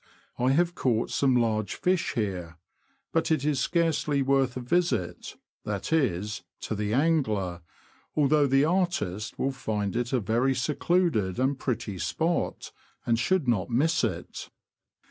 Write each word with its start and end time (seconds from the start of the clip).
I 0.39 0.53
have 0.53 0.73
caught 0.73 1.11
some 1.11 1.35
large 1.35 1.75
fish 1.75 2.13
here; 2.13 2.57
but 3.13 3.29
it 3.29 3.45
is 3.45 3.59
scarcely 3.59 4.23
worth 4.23 4.57
a 4.57 4.59
visit— 4.59 5.35
that 5.63 5.93
is, 5.93 6.41
to 6.61 6.73
the 6.73 6.91
angler, 6.91 7.61
although 8.15 8.47
the 8.47 8.65
artist 8.65 9.37
will 9.37 9.51
find 9.51 9.95
it 9.95 10.11
a 10.11 10.19
very 10.19 10.55
secluded 10.55 11.37
and 11.39 11.59
pretty 11.59 11.99
spot, 11.99 12.71
and 13.05 13.19
should 13.19 13.47
not 13.47 13.69
miss 13.69 14.03
it. 14.03 14.49